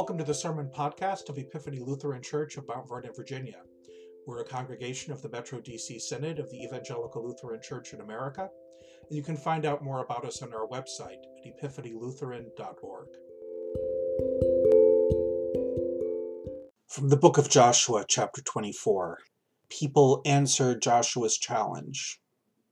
[0.00, 3.60] Welcome to the Sermon Podcast of Epiphany Lutheran Church of Mount Vernon, Virginia.
[4.26, 8.48] We're a congregation of the Metro DC Synod of the Evangelical Lutheran Church in America,
[9.06, 13.08] and you can find out more about us on our website at epiphanylutheran.org.
[16.88, 19.18] From the book of Joshua, chapter 24
[19.68, 22.18] People answer Joshua's challenge.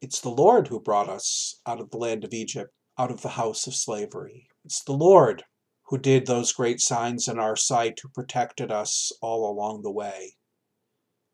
[0.01, 3.29] It's the Lord who brought us out of the land of Egypt, out of the
[3.29, 4.49] house of slavery.
[4.65, 5.45] It's the Lord
[5.89, 10.37] who did those great signs in our sight, who protected us all along the way.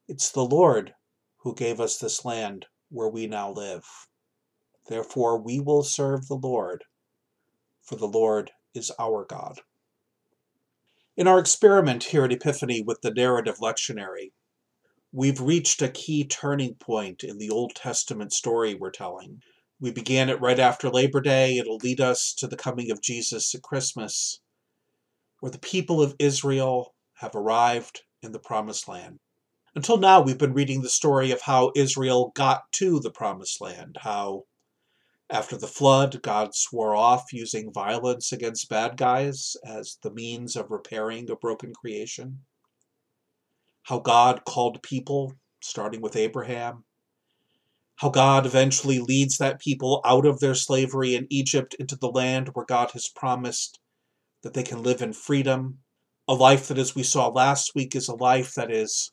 [0.07, 0.95] It's the Lord
[1.39, 3.85] who gave us this land where we now live.
[4.89, 6.85] Therefore, we will serve the Lord,
[7.83, 9.61] for the Lord is our God.
[11.17, 14.31] In our experiment here at Epiphany with the narrative lectionary,
[15.11, 19.43] we've reached a key turning point in the Old Testament story we're telling.
[19.81, 21.59] We began it right after Labor Day.
[21.59, 24.39] It'll lead us to the coming of Jesus at Christmas
[25.45, 29.19] where the people of Israel have arrived in the Promised Land.
[29.75, 33.99] Until now, we've been reading the story of how Israel got to the Promised Land,
[34.01, 34.45] how
[35.29, 40.71] after the flood, God swore off using violence against bad guys as the means of
[40.71, 42.39] repairing a broken creation.
[43.83, 46.85] How God called people, starting with Abraham.
[47.97, 52.49] How God eventually leads that people out of their slavery in Egypt into the land
[52.55, 53.79] where God has promised
[54.45, 55.79] that they can live in freedom.
[56.29, 59.11] A life that, as we saw last week, is a life that is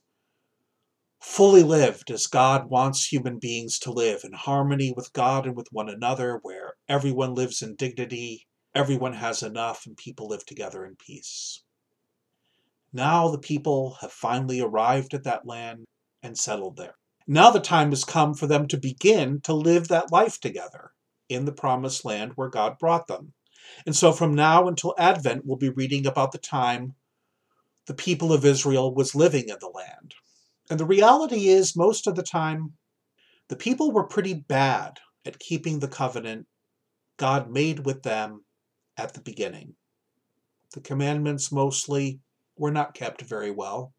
[1.20, 5.68] fully lived as God wants human beings to live in harmony with God and with
[5.72, 10.96] one another, where everyone lives in dignity, everyone has enough, and people live together in
[10.96, 11.64] peace.
[12.94, 15.86] Now the people have finally arrived at that land
[16.24, 16.96] and settled there.
[17.28, 20.92] Now the time has come for them to begin to live that life together
[21.30, 23.34] in the promised land where God brought them.
[23.86, 26.96] And so from now until Advent, we'll be reading about the time
[27.88, 30.14] the people of Israel was living in the land.
[30.70, 32.74] And the reality is, most of the time,
[33.50, 36.48] the people were pretty bad at keeping the covenant
[37.18, 38.46] God made with them
[38.98, 39.76] at the beginning.
[40.74, 42.22] The commandments mostly
[42.56, 43.94] were not kept very well.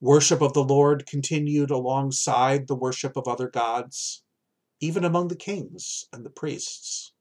[0.00, 4.22] Worship of the Lord continued alongside the worship of other gods,
[4.80, 7.12] even among the kings and the priests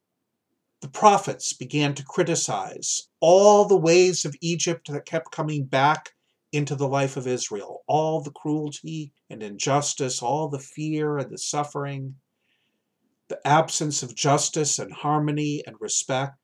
[0.82, 6.12] the prophets began to criticize all the ways of Egypt that kept coming back
[6.52, 11.38] into the life of Israel, all the cruelty and injustice, all the fear and the
[11.38, 12.16] suffering,
[13.28, 16.38] the absence of justice and harmony and respect,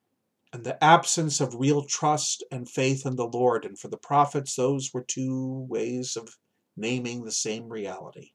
[0.52, 3.63] and the absence of real trust and faith in the Lord.
[3.63, 6.36] And for the prophets, those were two ways of
[6.75, 8.31] naming the same reality.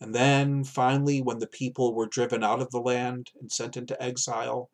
[0.00, 4.02] And then, finally, when the people were driven out of the land and sent into
[4.02, 4.70] exile,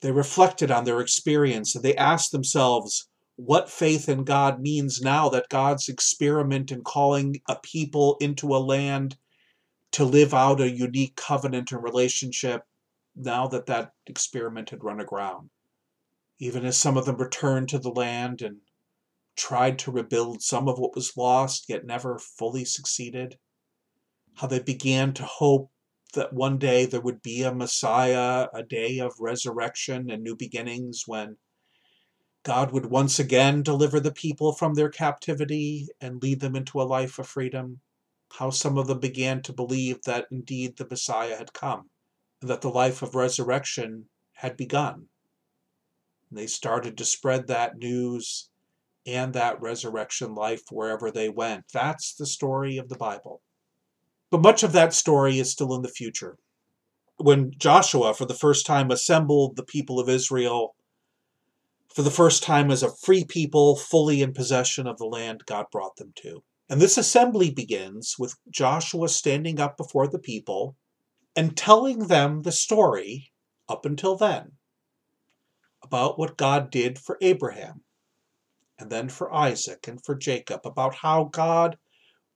[0.00, 5.28] they reflected on their experience and they asked themselves what faith in God means now
[5.28, 9.16] that God's experiment in calling a people into a land
[9.92, 12.66] to live out a unique covenant and relationship
[13.16, 15.50] now that that experiment had run aground.
[16.38, 18.58] Even as some of them returned to the land and
[19.36, 23.38] tried to rebuild some of what was lost, yet never fully succeeded,
[24.40, 25.70] how they began to hope
[26.14, 31.02] that one day there would be a Messiah, a day of resurrection and new beginnings
[31.06, 31.36] when
[32.42, 36.84] God would once again deliver the people from their captivity and lead them into a
[36.84, 37.80] life of freedom.
[38.32, 41.90] How some of them began to believe that indeed the Messiah had come
[42.40, 45.08] and that the life of resurrection had begun.
[46.30, 48.48] And they started to spread that news
[49.04, 51.64] and that resurrection life wherever they went.
[51.74, 53.42] That's the story of the Bible.
[54.30, 56.38] But much of that story is still in the future.
[57.16, 60.74] When Joshua, for the first time, assembled the people of Israel,
[61.94, 65.66] for the first time as a free people, fully in possession of the land God
[65.72, 66.42] brought them to.
[66.68, 70.76] And this assembly begins with Joshua standing up before the people
[71.34, 73.32] and telling them the story
[73.68, 74.52] up until then
[75.82, 77.82] about what God did for Abraham
[78.78, 81.76] and then for Isaac and for Jacob, about how God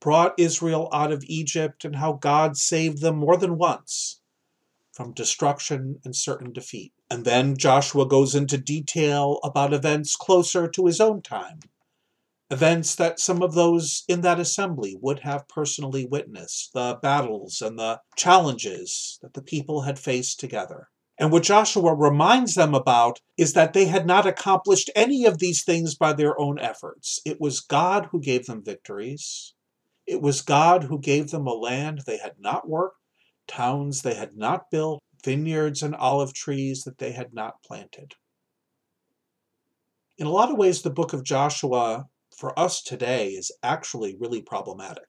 [0.04, 4.20] brought Israel out of Egypt and how God saved them more than once
[4.92, 6.92] from destruction and certain defeat.
[7.10, 11.60] And then Joshua goes into detail about events closer to his own time,
[12.50, 17.78] events that some of those in that assembly would have personally witnessed, the battles and
[17.78, 20.88] the challenges that the people had faced together.
[21.18, 25.64] And what Joshua reminds them about is that they had not accomplished any of these
[25.64, 27.20] things by their own efforts.
[27.24, 29.53] It was God who gave them victories.
[30.06, 32.98] It was God who gave them a land they had not worked,
[33.46, 38.14] towns they had not built, vineyards and olive trees that they had not planted.
[40.18, 42.06] In a lot of ways, the book of Joshua
[42.36, 45.04] for us today is actually really problematic.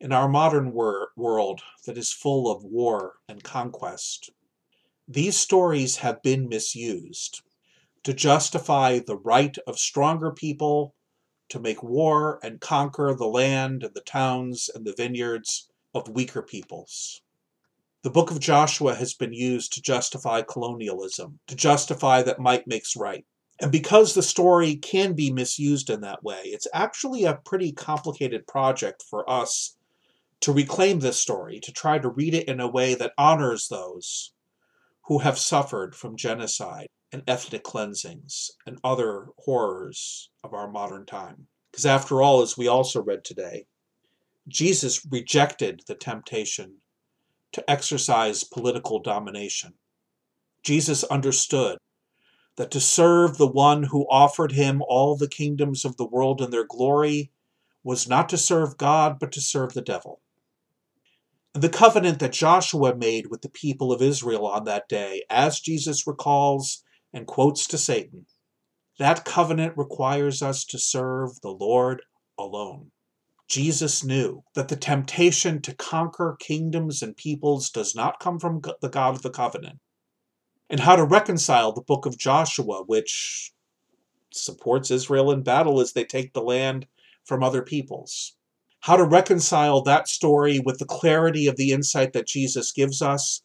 [0.00, 4.30] In our modern wor- world that is full of war and conquest,
[5.06, 7.42] these stories have been misused
[8.04, 10.94] to justify the right of stronger people
[11.50, 16.42] to make war and conquer the land and the towns and the vineyards of weaker
[16.42, 17.22] peoples.
[18.02, 22.96] The book of Joshua has been used to justify colonialism, to justify that might makes
[22.96, 23.26] right.
[23.60, 28.46] And because the story can be misused in that way, it's actually a pretty complicated
[28.46, 29.76] project for us
[30.40, 34.32] to reclaim this story, to try to read it in a way that honors those
[35.10, 41.48] who have suffered from genocide and ethnic cleansings and other horrors of our modern time.
[41.68, 43.66] Because after all, as we also read today,
[44.46, 46.76] Jesus rejected the temptation
[47.50, 49.74] to exercise political domination.
[50.62, 51.78] Jesus understood
[52.54, 56.52] that to serve the one who offered him all the kingdoms of the world and
[56.52, 57.32] their glory
[57.82, 60.20] was not to serve God, but to serve the devil.
[61.54, 66.06] The covenant that Joshua made with the people of Israel on that day, as Jesus
[66.06, 68.26] recalls and quotes to Satan,
[69.00, 72.02] that covenant requires us to serve the Lord
[72.38, 72.92] alone.
[73.48, 78.88] Jesus knew that the temptation to conquer kingdoms and peoples does not come from the
[78.88, 79.80] God of the covenant,
[80.68, 83.52] and how to reconcile the book of Joshua, which
[84.32, 86.86] supports Israel in battle as they take the land
[87.24, 88.36] from other peoples.
[88.80, 93.42] How to reconcile that story with the clarity of the insight that Jesus gives us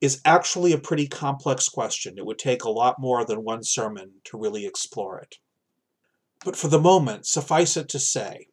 [0.00, 2.18] is actually a pretty complex question.
[2.18, 5.36] It would take a lot more than one sermon to really explore it.
[6.44, 8.48] But for the moment, suffice it to say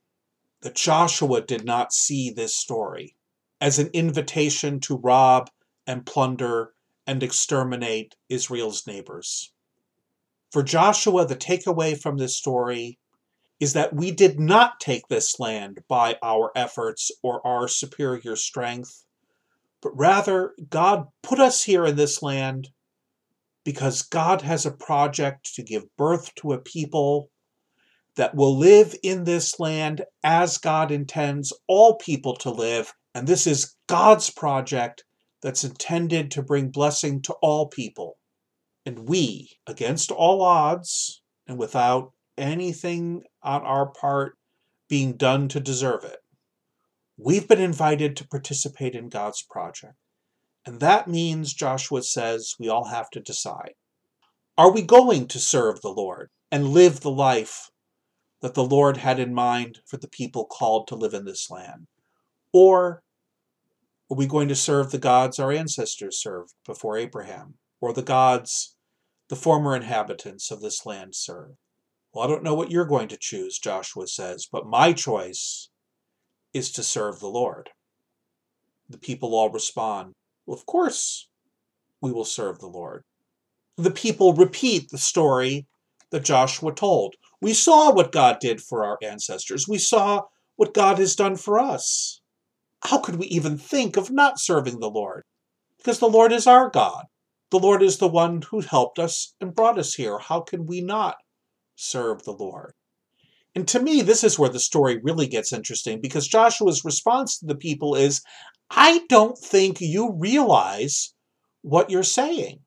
[0.62, 3.16] that Joshua did not see this story
[3.62, 5.50] as an invitation to rob
[5.86, 6.74] and plunder
[7.06, 9.52] and exterminate Israel's neighbors.
[10.52, 13.00] For Joshua, the takeaway from this story
[13.60, 19.04] is that we did not take this land by our efforts or our superior strength,
[19.82, 22.70] but rather God put us here in this land
[23.64, 27.30] because God has a project to give birth to a people
[28.16, 32.94] that will live in this land as God intends all people to live.
[33.14, 35.04] And this is God's project
[35.42, 38.18] that's intended to bring blessing to all people.
[38.86, 44.38] And we, against all odds and without anything on our part
[44.90, 46.20] being done to deserve it,
[47.18, 49.96] we've been invited to participate in God's project.
[50.66, 53.74] And that means, Joshua says, we all have to decide.
[54.58, 57.70] Are we going to serve the Lord and live the life
[58.42, 61.88] that the Lord had in mind for the people called to live in this land?
[62.54, 63.02] Or
[64.10, 68.76] are we going to serve the gods our ancestors served before Abraham, or the gods
[69.30, 71.58] the former inhabitants of this land served?
[72.14, 75.70] Well, I don't know what you're going to choose, Joshua says, but my choice
[76.54, 77.70] is to serve the Lord.
[78.90, 80.14] The people all respond,
[80.46, 81.28] Well, of course
[82.02, 83.04] we will serve the Lord.
[83.76, 85.68] The people repeat the story
[86.10, 87.16] that Joshua told.
[87.42, 89.68] We saw what God did for our ancestors.
[89.68, 90.24] We saw
[90.56, 92.22] what God has done for us.
[92.84, 95.24] How could we even think of not serving the Lord?
[95.78, 97.06] Because the Lord is our God.
[97.52, 100.18] The Lord is the one who helped us and brought us here.
[100.18, 101.18] How can we not
[101.78, 102.74] serve the Lord?
[103.56, 107.46] And to me, this is where the story really gets interesting because Joshua's response to
[107.46, 108.22] the people is
[108.70, 111.14] I don't think you realize
[111.62, 112.60] what you're saying.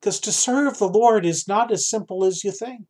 [0.00, 2.82] Because to serve the Lord is not as simple as you think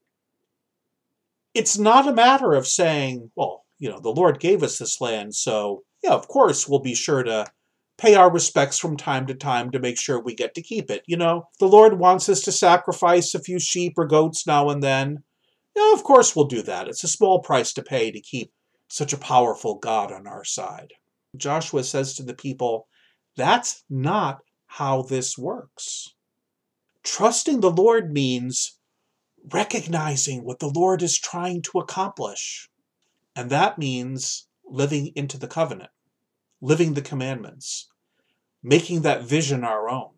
[1.54, 5.34] it's not a matter of saying, well, you know, the Lord gave us this land,
[5.34, 7.46] so yeah, of course we'll be sure to
[7.96, 11.02] pay our respects from time to time to make sure we get to keep it.
[11.06, 14.82] You know, the Lord wants us to sacrifice a few sheep or goats now and
[14.82, 15.24] then.
[15.78, 16.88] Yeah, of course we'll do that.
[16.88, 18.52] It's a small price to pay to keep
[18.88, 20.92] such a powerful God on our side.
[21.36, 22.88] Joshua says to the people,
[23.36, 26.14] that's not how this works.
[27.04, 28.80] Trusting the Lord means
[29.52, 32.68] recognizing what the Lord is trying to accomplish.
[33.36, 35.90] And that means living into the covenant,
[36.60, 37.86] living the commandments,
[38.64, 40.10] making that vision our own,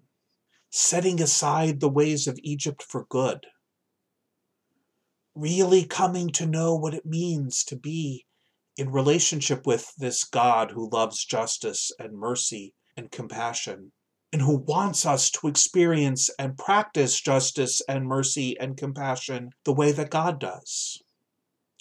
[0.70, 3.46] setting aside the ways of Egypt for good,
[5.34, 8.26] really coming to know what it means to be
[8.76, 13.92] in relationship with this God who loves justice and mercy and compassion
[14.32, 19.92] and who wants us to experience and practice justice and mercy and compassion the way
[19.92, 21.02] that God does.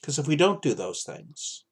[0.02, 1.64] Because if we don't do those things,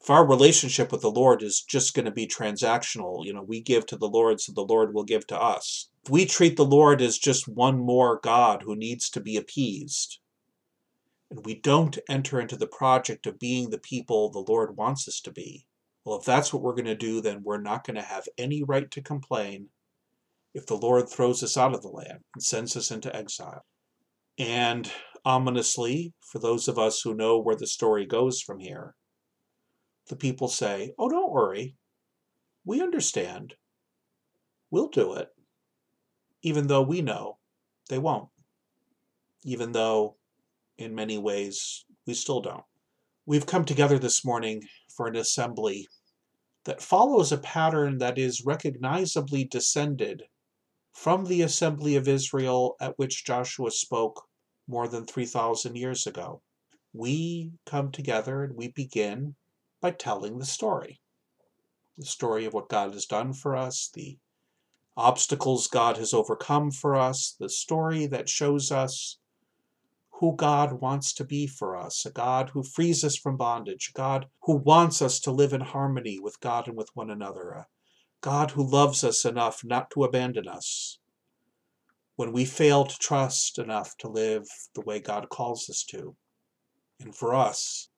[0.00, 3.60] if our relationship with the Lord is just going to be transactional, you know, we
[3.60, 5.90] give to the Lord so the Lord will give to us.
[6.04, 10.18] If we treat the Lord as just one more God who needs to be appeased,
[11.32, 15.18] and we don't enter into the project of being the people the Lord wants us
[15.22, 15.66] to be,
[16.04, 18.62] well, if that's what we're going to do, then we're not going to have any
[18.62, 19.70] right to complain
[20.52, 23.64] if the Lord throws us out of the land and sends us into exile.
[24.38, 24.92] And
[25.24, 28.94] ominously, for those of us who know where the story goes from here,
[30.08, 31.76] the people say, Oh, don't worry.
[32.66, 33.54] We understand.
[34.70, 35.28] We'll do it.
[36.42, 37.38] Even though we know
[37.88, 38.28] they won't.
[39.44, 40.16] Even though,
[40.78, 42.64] in many ways, we still don't.
[43.26, 45.88] We've come together this morning for an assembly
[46.64, 50.24] that follows a pattern that is recognizably descended
[50.92, 54.26] from the assembly of Israel at which Joshua spoke
[54.68, 56.42] more than 3,000 years ago.
[56.92, 59.34] We come together and we begin
[59.80, 61.00] by telling the story
[61.98, 64.18] the story of what God has done for us, the
[64.96, 69.18] obstacles God has overcome for us, the story that shows us
[70.20, 73.98] who God wants to be for us, a God who frees us from bondage, a
[73.98, 77.66] God who wants us to live in harmony with God and with one another, a
[78.20, 80.98] God who loves us enough not to abandon us
[82.16, 86.14] when we fail to trust enough to live the way God calls us to.
[87.00, 87.88] And for us,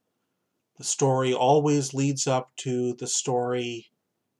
[0.78, 3.90] the story always leads up to the story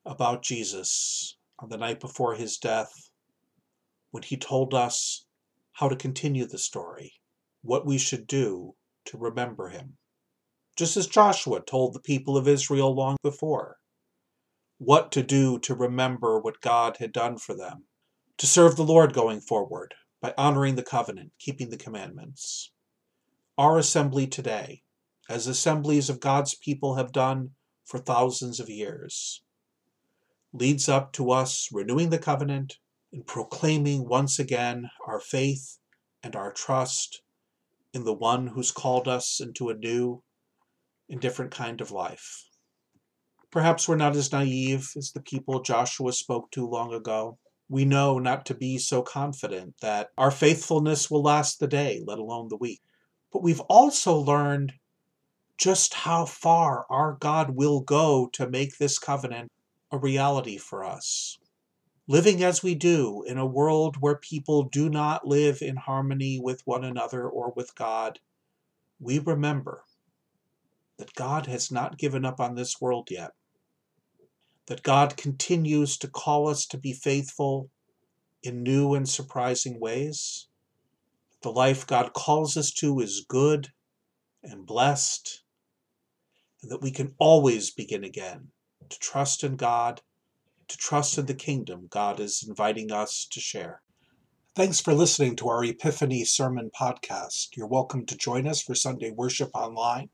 [0.07, 3.11] about Jesus on the night before his death
[4.11, 5.27] when he told us
[5.73, 7.13] how to continue the story
[7.65, 8.75] what we should do
[9.07, 9.97] to remember him.
[10.77, 13.79] Just as Joshua told the people of Israel long before,
[14.77, 17.85] what to do to remember what God had done for them,
[18.37, 22.71] to serve the Lord going forward by honoring the covenant, keeping the commandments.
[23.57, 24.83] Our assembly today,
[25.29, 27.53] as assemblies of God's people have done
[27.85, 29.43] for thousands of years,
[30.53, 32.79] leads up to us renewing the covenant
[33.11, 35.79] and proclaiming once again our faith
[36.23, 37.23] and our trust
[37.95, 40.23] in the one who's called us into a new
[41.09, 42.45] and different kind of life.
[43.51, 47.39] Perhaps we're not as naive as the people Joshua spoke to long ago.
[47.69, 52.19] We know not to be so confident that our faithfulness will last the day, let
[52.19, 52.83] alone the week.
[53.33, 54.73] But we've also learned
[55.57, 59.53] just how far our God will go to make this covenant
[59.93, 61.39] a reality for us
[62.07, 66.61] living as we do in a world where people do not live in harmony with
[66.67, 68.19] one another or with God,
[69.01, 69.85] we remember
[70.99, 73.33] that God has not given up on this world yet,
[74.67, 77.71] that God continues to call us to be faithful
[78.43, 80.49] in new and surprising ways.
[81.43, 83.73] The life God calls us to is good
[84.43, 85.43] and blessed,
[86.63, 88.49] and that we can always begin again
[88.91, 90.03] to trust in God
[90.69, 93.83] to trust in the kingdom God is inviting us to share.
[94.55, 97.57] Thanks for listening to our Epiphany Sermon Podcast.
[97.57, 100.11] You're welcome to join us for Sunday worship online,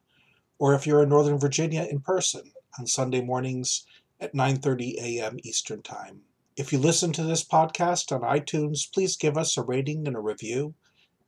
[0.59, 3.85] or if you're in Northern Virginia, in person on Sunday mornings
[4.19, 5.37] at 9:30 a.m.
[5.42, 6.23] Eastern Time.
[6.57, 10.21] If you listen to this podcast on iTunes, please give us a rating and a
[10.21, 10.75] review.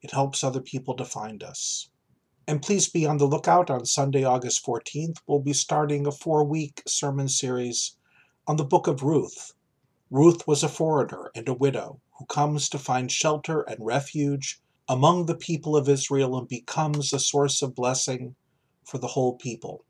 [0.00, 1.88] It helps other people to find us.
[2.47, 5.19] And please be on the lookout on Sunday, August 14th.
[5.26, 7.97] We'll be starting a four week sermon series
[8.47, 9.55] on the book of Ruth.
[10.11, 15.27] Ruth was a foreigner and a widow who comes to find shelter and refuge among
[15.27, 18.35] the people of Israel and becomes a source of blessing
[18.85, 19.85] for the whole people.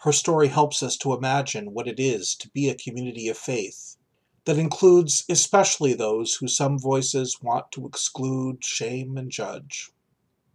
[0.00, 3.96] Her story helps us to imagine what it is to be a community of faith
[4.44, 9.90] that includes especially those who some voices want to exclude, shame, and judge.